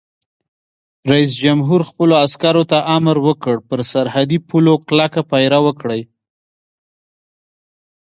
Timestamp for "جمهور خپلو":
1.41-2.13